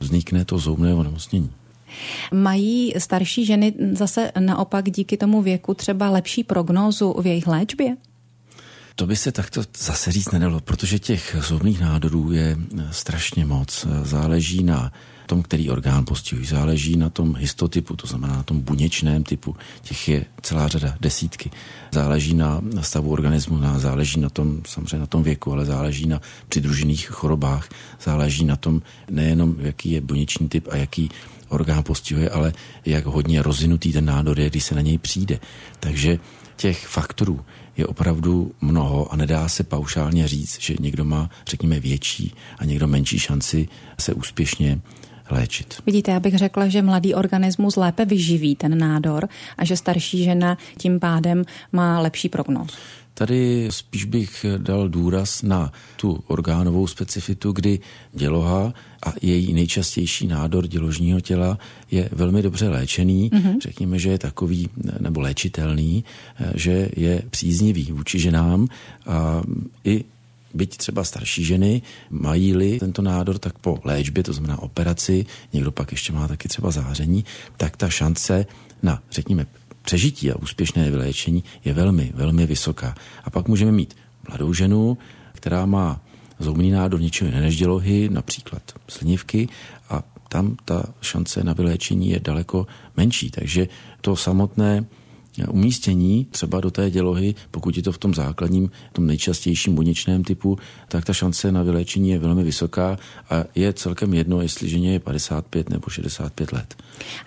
vznikne 0.00 0.44
to 0.44 0.58
zoubné 0.58 0.94
onemocnění. 0.94 1.50
Mají 2.34 2.94
starší 2.98 3.46
ženy 3.46 3.72
zase 3.92 4.32
naopak 4.38 4.90
díky 4.90 5.16
tomu 5.16 5.42
věku 5.42 5.74
třeba 5.74 6.10
lepší 6.10 6.44
prognózu 6.44 7.14
v 7.20 7.26
jejich 7.26 7.46
léčbě? 7.46 7.96
To 8.94 9.06
by 9.06 9.16
se 9.16 9.32
takto 9.32 9.62
zase 9.78 10.12
říct 10.12 10.30
nedalo, 10.30 10.60
protože 10.60 10.98
těch 10.98 11.36
zubných 11.40 11.80
nádorů 11.80 12.32
je 12.32 12.56
strašně 12.90 13.44
moc. 13.44 13.86
Záleží 14.02 14.62
na 14.62 14.92
tom, 15.28 15.42
který 15.42 15.70
orgán 15.70 16.04
postihují. 16.04 16.46
Záleží 16.46 16.96
na 16.96 17.10
tom 17.10 17.36
histotypu, 17.36 17.96
to 17.96 18.06
znamená 18.06 18.36
na 18.36 18.42
tom 18.42 18.60
buněčném 18.60 19.24
typu. 19.24 19.56
Těch 19.82 20.08
je 20.08 20.24
celá 20.42 20.68
řada, 20.68 20.96
desítky. 21.00 21.50
Záleží 21.92 22.34
na 22.34 22.60
stavu 22.80 23.12
organismu, 23.12 23.58
na, 23.58 23.78
záleží 23.78 24.20
na 24.20 24.28
tom, 24.28 24.60
samozřejmě 24.66 24.98
na 24.98 25.06
tom 25.06 25.22
věku, 25.22 25.52
ale 25.52 25.64
záleží 25.64 26.06
na 26.06 26.20
přidružených 26.48 27.08
chorobách. 27.08 27.68
Záleží 28.00 28.44
na 28.44 28.56
tom 28.56 28.82
nejenom, 29.10 29.56
jaký 29.60 29.90
je 29.90 30.00
buněční 30.00 30.48
typ 30.48 30.68
a 30.70 30.76
jaký 30.76 31.10
orgán 31.48 31.82
postihuje, 31.82 32.30
ale 32.30 32.52
jak 32.86 33.06
hodně 33.06 33.42
rozvinutý 33.42 33.92
ten 33.92 34.04
nádor 34.04 34.40
je, 34.40 34.50
když 34.50 34.64
se 34.64 34.74
na 34.74 34.80
něj 34.80 34.98
přijde. 34.98 35.40
Takže 35.80 36.18
těch 36.56 36.86
faktorů 36.86 37.40
je 37.76 37.86
opravdu 37.86 38.52
mnoho 38.60 39.12
a 39.12 39.16
nedá 39.16 39.48
se 39.48 39.64
paušálně 39.64 40.28
říct, 40.28 40.60
že 40.60 40.74
někdo 40.80 41.04
má, 41.04 41.30
řekněme, 41.48 41.80
větší 41.80 42.34
a 42.58 42.64
někdo 42.64 42.88
menší 42.88 43.18
šanci 43.18 43.68
se 44.00 44.14
úspěšně 44.14 44.80
léčit. 45.30 45.74
Vidíte, 45.86 46.10
já 46.10 46.20
bych 46.20 46.38
řekla, 46.38 46.68
že 46.68 46.82
mladý 46.82 47.14
organismus 47.14 47.76
lépe 47.76 48.04
vyživí 48.04 48.56
ten 48.56 48.78
nádor 48.78 49.28
a 49.58 49.64
že 49.64 49.76
starší 49.76 50.24
žena 50.24 50.58
tím 50.78 51.00
pádem 51.00 51.44
má 51.72 52.00
lepší 52.00 52.28
prognóz. 52.28 52.78
Tady 53.14 53.68
spíš 53.70 54.04
bych 54.04 54.46
dal 54.58 54.88
důraz 54.88 55.42
na 55.42 55.72
tu 55.96 56.24
orgánovou 56.26 56.86
specifitu, 56.86 57.52
kdy 57.52 57.78
děloha 58.12 58.74
a 59.06 59.12
její 59.22 59.52
nejčastější 59.52 60.26
nádor 60.26 60.66
děložního 60.66 61.20
těla 61.20 61.58
je 61.90 62.08
velmi 62.12 62.42
dobře 62.42 62.68
léčený. 62.68 63.30
Mm-hmm. 63.30 63.58
Řekněme, 63.62 63.98
že 63.98 64.10
je 64.10 64.18
takový 64.18 64.68
nebo 65.00 65.20
léčitelný, 65.20 66.04
že 66.54 66.88
je 66.96 67.22
příznivý 67.30 67.92
vůči 67.92 68.18
ženám 68.18 68.68
a 69.06 69.42
i 69.84 70.04
byť 70.58 70.76
třeba 70.76 71.04
starší 71.04 71.44
ženy, 71.44 71.82
mají-li 72.10 72.78
tento 72.78 73.02
nádor, 73.02 73.38
tak 73.38 73.58
po 73.58 73.78
léčbě, 73.84 74.22
to 74.22 74.32
znamená 74.32 74.58
operaci, 74.58 75.26
někdo 75.52 75.70
pak 75.70 75.92
ještě 75.92 76.12
má 76.12 76.28
taky 76.28 76.48
třeba 76.48 76.70
záření, 76.70 77.24
tak 77.56 77.76
ta 77.76 77.88
šance 77.88 78.46
na, 78.82 79.02
řekněme, 79.10 79.46
přežití 79.82 80.30
a 80.30 80.36
úspěšné 80.36 80.90
vyléčení 80.90 81.44
je 81.64 81.72
velmi, 81.72 82.12
velmi 82.14 82.46
vysoká. 82.46 82.94
A 83.24 83.30
pak 83.30 83.48
můžeme 83.48 83.72
mít 83.72 83.96
mladou 84.28 84.52
ženu, 84.52 84.98
která 85.32 85.66
má 85.66 86.00
zoubný 86.38 86.70
nádor 86.70 87.00
něčeho 87.00 87.28
jiného 87.28 87.44
než 87.44 87.56
dělohy, 87.56 88.08
například 88.12 88.62
slinivky, 88.88 89.48
a 89.90 90.02
tam 90.28 90.56
ta 90.64 90.84
šance 91.00 91.44
na 91.44 91.52
vyléčení 91.52 92.10
je 92.10 92.20
daleko 92.20 92.66
menší. 92.96 93.30
Takže 93.30 93.68
to 94.00 94.16
samotné 94.16 94.84
umístění 95.46 96.26
třeba 96.30 96.60
do 96.60 96.70
té 96.70 96.90
dělohy, 96.90 97.34
pokud 97.50 97.76
je 97.76 97.82
to 97.82 97.92
v 97.92 97.98
tom 97.98 98.14
základním, 98.14 98.70
tom 98.92 99.06
nejčastějším 99.06 99.74
buněčném 99.74 100.24
typu, 100.24 100.58
tak 100.88 101.04
ta 101.04 101.12
šance 101.12 101.52
na 101.52 101.62
vyléčení 101.62 102.10
je 102.10 102.18
velmi 102.18 102.42
vysoká 102.42 102.98
a 103.30 103.44
je 103.54 103.72
celkem 103.72 104.14
jedno, 104.14 104.40
jestli 104.40 104.68
ženě 104.68 104.92
je 104.92 105.00
55 105.00 105.70
nebo 105.70 105.90
65 105.90 106.52
let. 106.52 106.74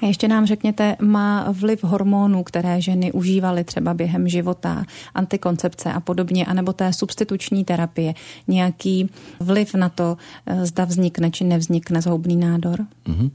A 0.02 0.06
ještě 0.06 0.28
nám 0.28 0.46
řekněte, 0.46 0.96
má 1.02 1.52
vliv 1.52 1.84
hormonů, 1.84 2.44
které 2.44 2.82
ženy 2.82 3.12
užívaly 3.12 3.64
třeba 3.64 3.94
během 3.94 4.28
života, 4.28 4.86
antikoncepce 5.14 5.94
a 5.94 6.00
podobně, 6.00 6.46
anebo 6.46 6.74
té 6.74 6.94
substituční 6.94 7.66
terapie, 7.66 8.14
nějaký 8.48 9.10
vliv 9.40 9.76
na 9.76 9.90
to, 9.90 10.18
eh, 10.46 10.66
zda 10.66 10.86
vznikne 10.86 11.32
či 11.32 11.44
nevznikne 11.44 12.02
zhoubný 12.02 12.36
nádor? 12.36 12.80
Mm-hmm. 13.08 13.32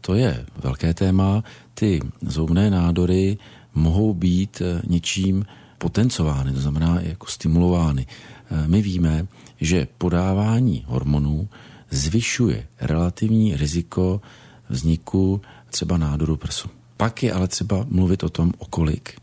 To 0.00 0.14
je 0.14 0.46
velké 0.62 0.94
téma. 0.94 1.44
Ty 1.74 2.00
zhoubné 2.22 2.70
nádory 2.70 3.38
mohou 3.74 4.14
být 4.14 4.62
eh, 4.64 4.82
něčím 4.86 5.46
potencovány, 5.78 6.52
to 6.52 6.60
znamená 6.60 7.00
jako 7.00 7.26
stimulovány. 7.26 8.06
Eh, 8.50 8.68
my 8.68 8.82
víme, 8.82 9.26
že 9.60 9.88
podávání 9.98 10.84
hormonů 10.86 11.48
zvyšuje 11.90 12.66
relativní 12.80 13.56
riziko 13.56 14.20
vzniku 14.68 15.40
třeba 15.70 15.96
nádoru 15.96 16.36
prsu. 16.36 16.68
Pak 16.96 17.22
je 17.22 17.32
ale 17.32 17.48
třeba 17.48 17.86
mluvit 17.88 18.22
o 18.22 18.28
tom, 18.28 18.52
o 18.58 18.66
kolik. 18.66 19.20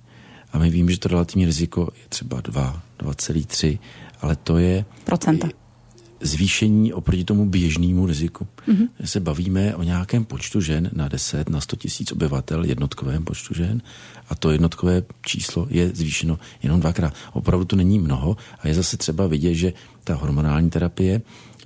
A 0.53 0.59
my 0.59 0.69
víme, 0.69 0.91
že 0.91 0.99
to 0.99 1.09
relativní 1.09 1.45
riziko 1.45 1.81
je 1.81 2.09
třeba 2.09 2.41
2, 2.41 2.81
2,3, 2.99 3.79
ale 4.21 4.35
to 4.35 4.57
je... 4.57 4.85
Procenta 5.03 5.60
zvýšení 6.21 6.93
oproti 6.93 7.23
tomu 7.23 7.45
běžnému 7.45 8.05
riziku. 8.05 8.47
Mm-hmm. 8.67 8.87
Se 9.03 9.19
bavíme 9.19 9.75
o 9.75 9.83
nějakém 9.83 10.25
počtu 10.25 10.61
žen 10.61 10.89
na 10.93 11.07
10, 11.07 11.49
na 11.49 11.61
100 11.61 11.75
tisíc 11.75 12.11
obyvatel, 12.11 12.65
jednotkovém 12.65 13.23
počtu 13.23 13.53
žen 13.53 13.81
a 14.29 14.35
to 14.35 14.51
jednotkové 14.51 15.03
číslo 15.21 15.67
je 15.69 15.89
zvýšeno 15.93 16.39
jenom 16.63 16.79
dvakrát. 16.79 17.13
Opravdu 17.33 17.65
to 17.65 17.75
není 17.75 17.99
mnoho 17.99 18.37
a 18.59 18.67
je 18.67 18.73
zase 18.73 18.97
třeba 18.97 19.27
vidět, 19.27 19.53
že 19.55 19.73
ta 20.03 20.15
hormonální 20.15 20.69
terapie 20.69 21.21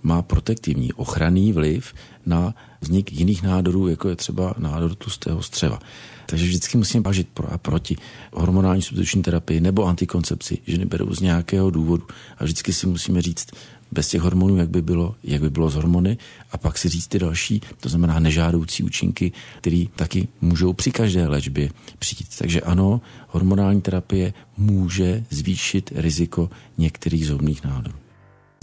má 0.06 0.22
protektivní 0.22 0.94
ochranný 0.94 1.54
vliv 1.54 1.94
na 2.26 2.54
vznik 2.82 3.12
jiných 3.12 3.44
nádorů, 3.44 3.88
jako 3.88 4.10
je 4.10 4.16
třeba 4.16 4.54
nádor 4.58 4.96
tlustého 4.96 5.44
střeva. 5.44 5.80
Takže 6.26 6.46
vždycky 6.46 6.78
musíme 6.78 7.02
bažit 7.02 7.28
pro 7.34 7.54
a 7.54 7.58
proti 7.58 7.98
hormonální 8.34 8.82
substituční 8.82 9.22
terapii 9.22 9.60
nebo 9.60 9.86
antikoncepci. 9.86 10.58
Ženy 10.68 10.86
berou 10.86 11.14
z 11.14 11.22
nějakého 11.22 11.70
důvodu. 11.70 12.04
A 12.38 12.44
vždycky 12.44 12.74
si 12.74 12.88
musíme 12.88 13.22
říct, 13.22 13.48
bez 13.92 14.10
těch 14.10 14.22
hormonů, 14.22 14.58
jak 14.58 14.70
by 14.70 14.82
bylo, 14.82 15.16
jak 15.24 15.42
by 15.42 15.50
bylo 15.50 15.70
z 15.70 15.76
hormony 15.76 16.18
a 16.52 16.58
pak 16.58 16.78
si 16.78 16.90
říct 16.90 17.08
ty 17.08 17.20
další, 17.20 17.62
to 17.80 17.90
znamená 17.90 18.20
nežádoucí 18.20 18.84
účinky, 18.84 19.32
které 19.58 19.86
taky 19.96 20.28
můžou 20.42 20.74
při 20.74 20.92
každé 20.92 21.28
léčbě 21.28 21.70
přijít. 22.00 22.28
Takže 22.38 22.62
ano, 22.62 23.02
hormonální 23.28 23.82
terapie 23.82 24.34
může 24.58 25.24
zvýšit 25.30 25.92
riziko 25.96 26.50
některých 26.78 27.28
zhoubných 27.28 27.64
nádorů. 27.64 28.05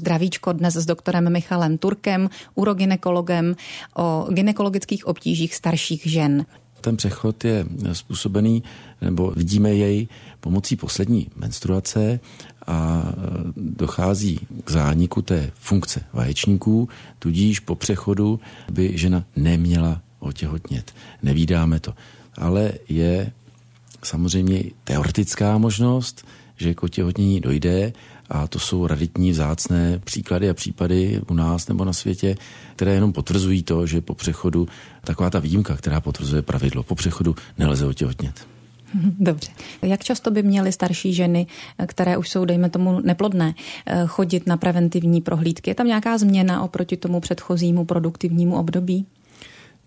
Zdravíčko 0.00 0.52
dnes 0.52 0.76
s 0.76 0.86
doktorem 0.86 1.32
Michalem 1.32 1.78
Turkem, 1.78 2.30
uroginekologem 2.54 3.56
o 3.96 4.26
gynekologických 4.30 5.06
obtížích 5.06 5.54
starších 5.54 6.02
žen. 6.06 6.46
Ten 6.80 6.96
přechod 6.96 7.44
je 7.44 7.66
způsobený, 7.92 8.62
nebo 9.00 9.30
vidíme 9.30 9.70
jej 9.70 10.08
pomocí 10.40 10.76
poslední 10.76 11.28
menstruace 11.36 12.20
a 12.66 13.04
e, 13.06 13.12
dochází 13.56 14.40
k 14.64 14.70
zániku 14.70 15.22
té 15.22 15.50
funkce 15.54 16.00
vaječníků, 16.12 16.88
tudíž 17.18 17.60
po 17.60 17.74
přechodu 17.74 18.40
by 18.72 18.98
žena 18.98 19.24
neměla 19.36 20.00
otěhotnět. 20.18 20.94
Nevídáme 21.22 21.80
to. 21.80 21.94
Ale 22.36 22.72
je 22.88 23.32
samozřejmě 24.04 24.62
teoretická 24.84 25.58
možnost, 25.58 26.26
že 26.56 26.74
k 26.74 26.82
otěhotnění 26.82 27.40
dojde 27.40 27.92
a 28.32 28.46
to 28.46 28.58
jsou 28.58 28.86
raditní 28.86 29.30
vzácné 29.30 30.00
příklady 30.04 30.50
a 30.50 30.54
případy 30.54 31.20
u 31.30 31.34
nás 31.34 31.68
nebo 31.68 31.84
na 31.84 31.92
světě, 31.92 32.36
které 32.76 32.94
jenom 32.94 33.12
potvrzují 33.12 33.62
to, 33.62 33.86
že 33.86 34.00
po 34.00 34.14
přechodu 34.14 34.68
taková 35.04 35.30
ta 35.30 35.38
výjimka, 35.38 35.76
která 35.76 36.00
potvrzuje 36.00 36.42
pravidlo, 36.42 36.82
po 36.82 36.94
přechodu 36.94 37.36
nelze 37.58 37.86
otěhotnět. 37.86 38.46
Dobře. 39.18 39.50
Jak 39.82 40.04
často 40.04 40.30
by 40.30 40.42
měly 40.42 40.72
starší 40.72 41.14
ženy, 41.14 41.46
které 41.86 42.16
už 42.16 42.28
jsou, 42.28 42.44
dejme 42.44 42.70
tomu, 42.70 43.00
neplodné, 43.00 43.54
chodit 44.06 44.46
na 44.46 44.56
preventivní 44.56 45.20
prohlídky? 45.20 45.70
Je 45.70 45.74
tam 45.74 45.86
nějaká 45.86 46.18
změna 46.18 46.62
oproti 46.62 46.96
tomu 46.96 47.20
předchozímu 47.20 47.84
produktivnímu 47.84 48.56
období? 48.56 49.06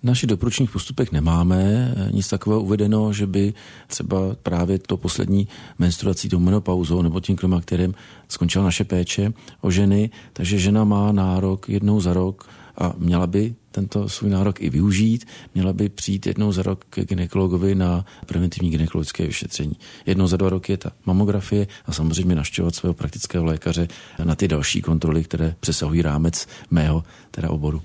Našich 0.05 0.29
doporučených 0.29 0.69
postupech 0.71 1.11
nemáme 1.11 1.93
nic 2.11 2.27
takového 2.27 2.61
uvedeno, 2.61 3.13
že 3.13 3.27
by 3.27 3.53
třeba 3.87 4.17
právě 4.43 4.79
to 4.79 4.97
poslední 4.97 5.47
menstruací, 5.79 6.29
tou 6.29 6.39
menopauzou 6.39 7.01
nebo 7.01 7.19
tím 7.19 7.35
klimakterem 7.35 7.93
skončila 8.27 8.65
naše 8.65 8.83
péče 8.83 9.33
o 9.61 9.71
ženy, 9.71 10.09
takže 10.33 10.59
žena 10.59 10.83
má 10.83 11.11
nárok 11.11 11.69
jednou 11.69 12.01
za 12.01 12.13
rok 12.13 12.49
a 12.77 12.93
měla 12.97 13.27
by 13.27 13.55
tento 13.71 14.09
svůj 14.09 14.29
nárok 14.29 14.61
i 14.61 14.69
využít, 14.69 15.25
měla 15.55 15.73
by 15.73 15.89
přijít 15.89 16.27
jednou 16.27 16.51
za 16.51 16.63
rok 16.63 16.85
k 16.89 17.01
ginekologovi 17.05 17.75
na 17.75 18.05
preventivní 18.25 18.69
ginekologické 18.69 19.27
vyšetření. 19.27 19.75
Jednou 20.05 20.27
za 20.27 20.37
dva 20.37 20.49
roky 20.49 20.73
je 20.73 20.77
ta 20.77 20.91
mamografie 21.05 21.67
a 21.85 21.91
samozřejmě 21.91 22.35
naštěvovat 22.35 22.75
svého 22.75 22.93
praktického 22.93 23.45
lékaře 23.45 23.87
na 24.23 24.35
ty 24.35 24.47
další 24.47 24.81
kontroly, 24.81 25.23
které 25.23 25.55
přesahují 25.59 26.01
rámec 26.01 26.47
mého 26.71 27.03
teda 27.31 27.49
oboru. 27.49 27.81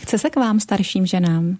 Chce 0.00 0.18
se 0.18 0.30
k 0.30 0.36
vám 0.36 0.60
starším 0.60 1.06
ženám? 1.06 1.58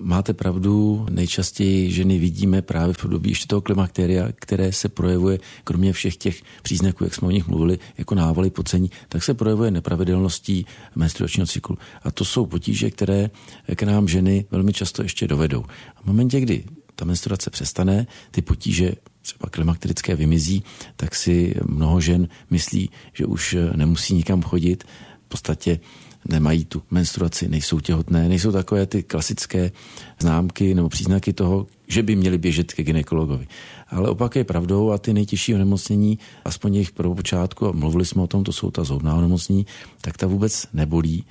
Máte 0.00 0.34
pravdu, 0.34 1.06
nejčastěji 1.10 1.92
ženy 1.92 2.18
vidíme 2.18 2.62
právě 2.62 2.94
v 2.94 3.02
podobě 3.02 3.30
ještě 3.30 3.46
toho 3.46 3.60
klimakteria, 3.60 4.28
které 4.34 4.72
se 4.72 4.88
projevuje, 4.88 5.38
kromě 5.64 5.92
všech 5.92 6.16
těch 6.16 6.42
příznaků, 6.62 7.04
jak 7.04 7.14
jsme 7.14 7.28
o 7.28 7.30
nich 7.30 7.48
mluvili, 7.48 7.78
jako 7.98 8.14
návaly 8.14 8.50
pocení, 8.50 8.90
tak 9.08 9.22
se 9.22 9.34
projevuje 9.34 9.70
nepravidelností 9.70 10.66
menstruačního 10.94 11.46
cyklu. 11.46 11.78
A 12.02 12.10
to 12.10 12.24
jsou 12.24 12.46
potíže, 12.46 12.90
které 12.90 13.30
k 13.74 13.82
nám 13.82 14.08
ženy 14.08 14.44
velmi 14.50 14.72
často 14.72 15.02
ještě 15.02 15.28
dovedou. 15.28 15.64
A 15.96 16.02
v 16.02 16.06
momentě, 16.06 16.40
kdy 16.40 16.64
ta 16.94 17.04
menstruace 17.04 17.50
přestane, 17.50 18.06
ty 18.30 18.42
potíže 18.42 18.92
třeba 19.22 19.50
klimakterické 19.50 20.16
vymizí, 20.16 20.62
tak 20.96 21.14
si 21.14 21.54
mnoho 21.66 22.00
žen 22.00 22.28
myslí, 22.50 22.90
že 23.12 23.26
už 23.26 23.56
nemusí 23.76 24.14
nikam 24.14 24.42
chodit. 24.42 24.84
V 25.24 25.28
podstatě 25.28 25.80
nemají 26.28 26.64
tu 26.64 26.82
menstruaci, 26.90 27.48
nejsou 27.48 27.80
těhotné, 27.80 28.28
nejsou 28.28 28.52
takové 28.52 28.86
ty 28.86 29.02
klasické 29.02 29.72
známky 30.18 30.74
nebo 30.74 30.88
příznaky 30.88 31.32
toho, 31.32 31.66
že 31.88 32.02
by 32.02 32.16
měli 32.16 32.38
běžet 32.38 32.72
ke 32.72 32.82
ginekologovi. 32.82 33.46
Ale 33.88 34.08
opak 34.08 34.36
je 34.36 34.44
pravdou 34.44 34.90
a 34.90 34.98
ty 34.98 35.12
nejtěžší 35.12 35.54
onemocnění, 35.54 36.18
aspoň 36.44 36.74
jejich 36.74 36.92
prvopočátku, 36.92 37.66
a 37.66 37.72
mluvili 37.72 38.04
jsme 38.04 38.22
o 38.22 38.26
tom, 38.26 38.44
to 38.44 38.52
jsou 38.52 38.70
ta 38.70 38.84
zhoubná 38.84 39.14
onemocnění, 39.14 39.66
tak 40.00 40.16
ta 40.16 40.26
vůbec 40.26 40.66
nebolí 40.72 41.24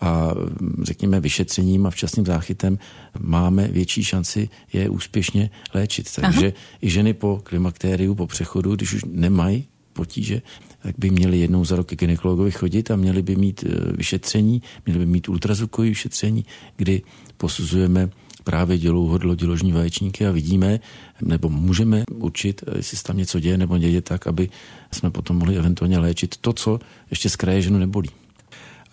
a 0.00 0.34
řekněme 0.82 1.20
vyšetřením 1.20 1.86
a 1.86 1.90
včasným 1.90 2.26
záchytem 2.26 2.78
máme 3.18 3.68
větší 3.68 4.04
šanci 4.04 4.48
je 4.72 4.88
úspěšně 4.88 5.50
léčit. 5.74 6.14
Takže 6.14 6.46
Aha. 6.46 6.56
i 6.82 6.90
ženy 6.90 7.14
po 7.14 7.40
klimaktériu, 7.44 8.14
po 8.14 8.26
přechodu, 8.26 8.76
když 8.76 8.94
už 8.94 9.04
nemají 9.06 9.66
potíže, 9.94 10.42
tak 10.82 10.94
by 10.98 11.10
měli 11.10 11.38
jednou 11.38 11.64
za 11.64 11.76
rok 11.76 11.86
k 11.86 11.98
gynekologovi 11.98 12.50
chodit 12.50 12.90
a 12.90 12.96
měli 12.96 13.22
by 13.22 13.36
mít 13.36 13.64
e, 13.64 13.96
vyšetření, 13.96 14.62
měli 14.86 14.98
by 14.98 15.06
mít 15.06 15.28
ultrazvukové 15.28 15.88
vyšetření, 15.88 16.44
kdy 16.76 17.02
posuzujeme 17.36 18.10
právě 18.44 18.78
dělou 18.78 19.06
hodlo 19.06 19.34
děložní 19.34 19.72
vaječníky 19.72 20.26
a 20.26 20.30
vidíme, 20.30 20.80
nebo 21.22 21.48
můžeme 21.48 22.04
určit, 22.14 22.64
jestli 22.76 22.96
se 22.96 23.04
tam 23.04 23.16
něco 23.16 23.40
děje 23.40 23.58
nebo 23.58 23.78
děje 23.78 24.02
tak, 24.02 24.26
aby 24.26 24.48
jsme 24.92 25.10
potom 25.10 25.36
mohli 25.36 25.56
eventuálně 25.56 25.98
léčit 25.98 26.36
to, 26.36 26.52
co 26.52 26.78
ještě 27.10 27.30
z 27.30 27.36
kraje 27.36 27.62
ženu 27.62 27.78
nebolí. 27.78 28.10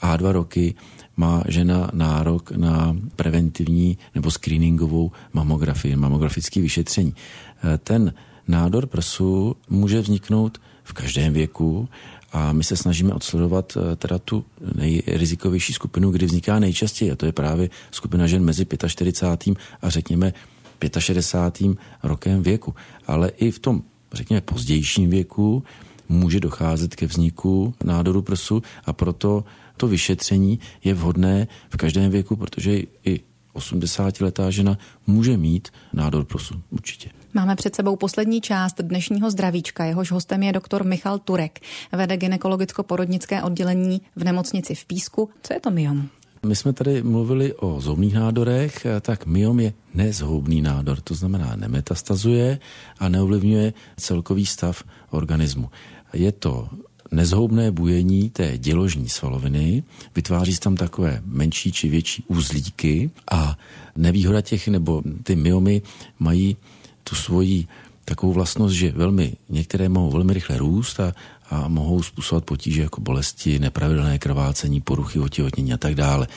A 0.02 0.18
dva 0.18 0.32
roky 0.32 0.76
má 1.18 1.44
žena 1.48 1.90
nárok 1.94 2.52
na 2.52 2.98
preventivní 3.16 3.98
nebo 4.16 4.32
screeningovou 4.32 5.12
mamografii, 5.34 5.96
mamografické 5.96 6.62
vyšetření. 6.62 7.14
E, 7.64 7.78
ten 7.78 8.14
nádor 8.48 8.86
prsu 8.88 9.56
může 9.70 10.02
vzniknout 10.02 10.58
v 10.84 10.94
každém 10.94 11.34
věku 11.34 11.89
a 12.32 12.54
my 12.54 12.63
se 12.63 12.78
snažíme 12.78 13.13
odsledovat 13.13 13.78
eh, 13.78 13.96
teda 13.96 14.20
tu 14.20 14.46
nejrizikovější 14.76 15.74
skupinu, 15.74 16.12
kdy 16.12 16.26
vzniká 16.26 16.60
nejčastěji 16.60 17.12
a 17.12 17.15
to 17.15 17.26
je 17.26 17.32
právě 17.32 17.70
skupina 17.91 18.28
žen 18.28 18.44
mezi 18.44 18.65
45. 18.88 19.58
a 19.82 19.89
řekněme 19.89 20.34
65. 21.00 21.78
rokem 22.04 22.44
věku. 22.44 22.76
Ale 23.08 23.30
i 23.30 23.52
v 23.52 23.60
tom, 23.60 23.82
řekněme, 24.13 24.41
pozdějším 24.41 25.10
věku 25.10 25.63
může 26.10 26.39
docházet 26.39 26.96
ke 26.96 27.06
vzniku 27.06 27.74
nádoru 27.84 28.22
prsu 28.22 28.63
a 28.86 28.94
proto 28.94 29.44
to 29.78 29.88
vyšetření 29.88 30.60
je 30.84 30.94
vhodné 30.94 31.48
v 31.70 31.78
každém 31.78 32.12
věku, 32.12 32.36
protože 32.36 32.82
i 33.06 33.20
80-letá 33.56 34.50
žena 34.50 34.78
může 35.08 35.38
mít 35.38 35.68
nádor 35.94 36.26
prsu, 36.26 36.62
určitě. 36.70 37.10
Máme 37.34 37.56
před 37.56 37.76
sebou 37.76 37.96
poslední 37.96 38.42
část 38.42 38.82
dnešního 38.82 39.32
zdravíčka. 39.32 39.86
Jehož 39.86 40.12
hostem 40.12 40.44
je 40.44 40.54
doktor 40.54 40.84
Michal 40.84 41.20
Turek. 41.20 41.60
Vede 41.92 42.18
gynekologicko-porodnické 42.18 43.44
oddělení 43.44 44.02
v 44.16 44.24
nemocnici 44.24 44.76
v 44.76 44.86
Písku. 44.86 45.30
Co 45.44 45.54
je 45.54 45.60
to 45.60 45.72
myom? 45.72 46.10
My 46.46 46.56
jsme 46.56 46.74
tady 46.74 47.04
mluvili 47.04 47.54
o 47.54 47.82
zhoubných 47.82 48.14
nádorech, 48.14 48.88
tak 49.02 49.26
myom 49.26 49.60
je 49.60 49.74
nezhoubný 49.94 50.62
nádor, 50.62 51.02
to 51.02 51.14
znamená 51.14 51.56
nemetastazuje 51.56 52.60
a 53.00 53.10
neovlivňuje 53.10 53.74
celkový 53.98 54.46
stav 54.46 54.84
organismu. 55.10 55.70
Je 56.14 56.32
to 56.32 56.70
nezhoubné 57.12 57.71
bujení 57.71 58.30
té 58.30 58.58
děložní 58.58 59.10
svaloviny, 59.10 59.84
vytváří 60.15 60.54
se 60.54 60.60
tam 60.60 60.76
takové 60.76 61.21
menší 61.26 61.71
či 61.71 61.89
větší 61.89 62.24
úzlíky 62.28 63.12
a 63.32 63.58
nevýhoda 63.95 64.41
těch, 64.41 64.67
nebo 64.67 65.04
ty 65.24 65.36
myomy 65.36 65.82
mají 66.19 66.58
tu 67.04 67.15
svoji 67.15 67.67
takovou 68.06 68.34
vlastnost, 68.34 68.76
že 68.76 68.91
velmi, 68.91 69.34
některé 69.50 69.89
mohou 69.89 70.12
velmi 70.12 70.34
rychle 70.34 70.58
růst 70.58 71.00
a, 71.00 71.13
a 71.52 71.68
mohou 71.68 72.04
způsobovat 72.04 72.46
potíže 72.46 72.82
jako 72.82 73.02
bolesti, 73.02 73.60
nepravidelné 73.60 74.20
krvácení, 74.20 74.82
poruchy 74.82 75.20
otěhotnění 75.20 75.74
a 75.74 75.78
tak 75.78 75.96
dále. 75.96 76.28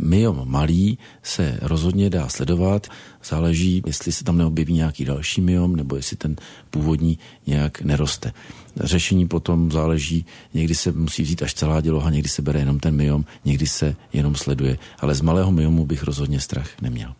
Myom 0.00 0.42
malý 0.44 0.98
se 1.22 1.58
rozhodně 1.62 2.10
dá 2.10 2.28
sledovat, 2.28 2.86
záleží, 3.24 3.82
jestli 3.86 4.12
se 4.12 4.24
tam 4.24 4.38
neobjeví 4.38 4.74
nějaký 4.74 5.04
další 5.04 5.40
myom, 5.40 5.76
nebo 5.76 5.96
jestli 5.96 6.16
ten 6.16 6.36
původní 6.70 7.18
nějak 7.46 7.80
neroste. 7.82 8.32
Řešení 8.80 9.28
potom 9.28 9.72
záleží, 9.72 10.26
někdy 10.54 10.74
se 10.74 10.92
musí 10.92 11.22
vzít 11.22 11.42
až 11.42 11.54
celá 11.54 11.80
děloha, 11.80 12.10
někdy 12.10 12.28
se 12.28 12.42
bere 12.42 12.60
jenom 12.60 12.80
ten 12.80 12.96
myom, 12.96 13.24
někdy 13.44 13.66
se 13.66 13.96
jenom 14.12 14.34
sleduje, 14.34 14.78
ale 15.00 15.14
z 15.14 15.20
malého 15.20 15.52
myomu 15.52 15.86
bych 15.86 16.02
rozhodně 16.02 16.40
strach 16.40 16.68
neměl. 16.82 17.14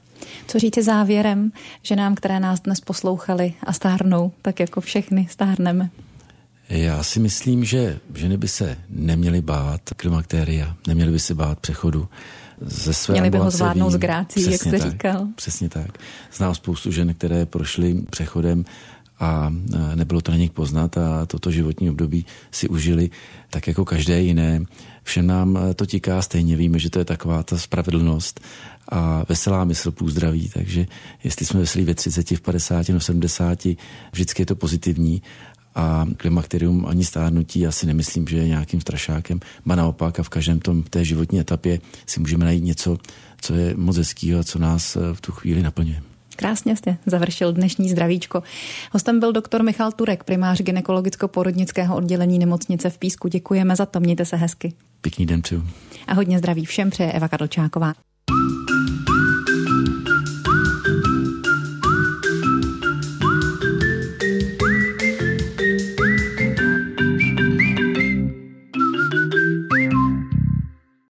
Co 0.47 0.59
říct 0.59 0.79
závěrem 0.79 1.53
ženám, 1.83 2.15
které 2.15 2.41
nás 2.41 2.61
dnes 2.61 2.81
poslouchali 2.81 3.55
a 3.63 3.73
stárnou, 3.73 4.33
tak 4.43 4.61
jako 4.61 4.81
všechny 4.81 5.29
stárneme? 5.31 5.91
Já 6.69 7.03
si 7.03 7.21
myslím, 7.21 7.65
že 7.65 8.01
ženy 8.15 8.37
by 8.37 8.49
se 8.49 8.77
neměly 8.91 9.43
bát 9.43 9.81
klimaktéria, 9.97 10.77
neměly 10.87 11.13
by 11.13 11.19
se 11.19 11.35
bát 11.35 11.59
přechodu 11.59 12.09
ze 12.61 12.95
své 12.95 13.13
Měli 13.13 13.31
by 13.31 13.39
ho 13.39 13.51
zvládnout 13.51 13.89
vím, 13.89 13.97
s 13.97 14.01
grácí, 14.01 14.51
jak 14.51 14.61
jste 14.61 14.79
tak, 14.79 14.93
říkal. 14.93 15.29
Přesně 15.35 15.69
tak. 15.69 15.99
Znám 16.33 16.55
spoustu 16.55 16.91
žen, 16.93 17.15
které 17.15 17.47
prošly 17.47 18.03
přechodem 18.11 18.65
a 19.21 19.53
nebylo 19.95 20.21
to 20.21 20.33
na 20.33 20.39
nich 20.39 20.51
poznat 20.51 20.99
a 20.99 21.27
toto 21.27 21.51
životní 21.51 21.91
období 21.91 22.27
si 22.51 22.69
užili 22.69 23.11
tak 23.51 23.67
jako 23.69 23.85
každé 23.85 24.21
jiné. 24.21 24.61
Všem 25.03 25.27
nám 25.27 25.59
to 25.77 25.87
tiká 25.87 26.23
stejně, 26.23 26.57
víme, 26.57 26.79
že 26.79 26.91
to 26.91 26.99
je 26.99 27.05
taková 27.05 27.43
ta 27.43 27.59
spravedlnost 27.59 28.41
a 28.89 29.25
veselá 29.29 29.65
mysl 29.65 29.93
zdraví, 30.07 30.51
takže 30.55 30.87
jestli 31.25 31.47
jsme 31.47 31.61
veselí 31.61 31.85
ve 31.85 31.95
30, 31.95 32.31
v 32.31 32.41
50, 32.41 32.89
no 32.89 33.01
70, 33.01 33.67
vždycky 34.13 34.43
je 34.43 34.47
to 34.47 34.57
pozitivní 34.57 35.23
a 35.75 36.07
klimakterium 36.17 36.87
ani 36.87 37.05
stárnutí 37.05 37.67
asi 37.67 37.87
nemyslím, 37.87 38.27
že 38.29 38.37
je 38.37 38.49
nějakým 38.49 38.81
strašákem. 38.81 39.41
Ba 39.67 39.75
naopak 39.75 40.21
a 40.21 40.23
v 40.23 40.29
každém 40.29 40.61
tom 40.61 40.83
té 40.83 41.05
životní 41.05 41.41
etapě 41.41 41.79
si 42.07 42.21
můžeme 42.21 42.45
najít 42.45 42.65
něco, 42.65 42.97
co 43.41 43.55
je 43.55 43.75
moc 43.77 43.97
hezkýho 43.97 44.41
a 44.41 44.45
co 44.45 44.59
nás 44.59 44.97
v 45.13 45.21
tu 45.21 45.33
chvíli 45.33 45.63
naplňuje. 45.63 46.03
Krásně 46.37 46.77
jste 46.77 46.97
završil 47.07 47.53
dnešní 47.53 47.91
zdravíčko. 47.91 48.43
Hostem 48.93 49.21
byl 49.21 49.33
doktor 49.33 49.63
Michal 49.63 49.93
Turek, 49.93 50.25
primář 50.25 50.61
gynekologicko-porodnického 50.61 51.97
oddělení 51.97 52.39
nemocnice 52.39 52.91
v 52.91 52.99
Písku. 52.99 53.29
Děkujeme 53.29 53.77
za 53.77 53.87
to, 53.87 54.01
mějte 54.01 54.25
se 54.25 54.37
hezky. 54.37 54.73
Pěkný 55.01 55.27
den 55.27 55.43
přeju. 55.43 55.65
A 56.07 56.15
hodně 56.15 56.39
zdraví 56.39 56.65
všem 56.65 56.91
přeje 56.91 57.13
Eva 57.13 57.29
Kadlčáková. 57.29 57.95